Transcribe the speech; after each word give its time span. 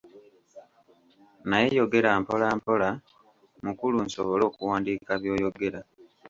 Naye 1.49 1.67
yogera 1.77 2.09
mpola 2.21 2.47
mpola 2.57 2.89
mukulu 3.65 3.97
nsobole 4.05 4.43
okuwandiika 4.49 5.11
byoyogera. 5.21 5.79